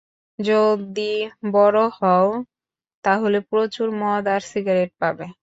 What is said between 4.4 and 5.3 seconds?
Cigarette পাবে।